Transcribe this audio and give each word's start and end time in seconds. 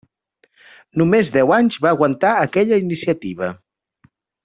Només 1.01 1.29
deu 1.35 1.53
anys 1.59 1.79
va 1.85 1.91
aguantar 1.91 2.35
aquella 2.49 2.83
iniciativa. 2.89 3.55